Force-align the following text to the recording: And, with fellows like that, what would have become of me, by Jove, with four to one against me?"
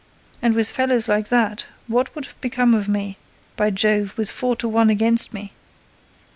And, 0.41 0.55
with 0.55 0.71
fellows 0.71 1.07
like 1.07 1.27
that, 1.29 1.67
what 1.85 2.15
would 2.15 2.25
have 2.25 2.41
become 2.41 2.73
of 2.73 2.89
me, 2.89 3.19
by 3.55 3.69
Jove, 3.69 4.17
with 4.17 4.31
four 4.31 4.55
to 4.55 4.67
one 4.67 4.89
against 4.89 5.31
me?" 5.31 5.53